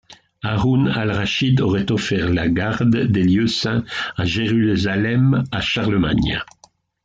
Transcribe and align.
Hâroun 0.43 0.87
al-Rachîd 0.87 1.61
aurait 1.61 1.91
offert 1.91 2.29
la 2.33 2.49
garde 2.49 2.89
des 3.11 3.21
lieux 3.21 3.45
saints 3.45 3.83
à 4.17 4.25
Jérusalem 4.25 5.43
à 5.51 5.61
Charlemagne. 5.61 6.39